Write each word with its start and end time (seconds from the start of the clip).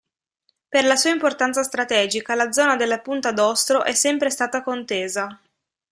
Per 0.69 0.83
la 0.83 0.95
sua 0.95 1.11
importanza 1.11 1.61
strategica, 1.61 2.33
la 2.33 2.51
zona 2.51 2.75
della 2.75 3.01
Punta 3.01 3.31
d'Ostro 3.31 3.83
è 3.83 3.93
sempre 3.93 4.31
stata 4.31 4.63
contesa. 4.63 5.39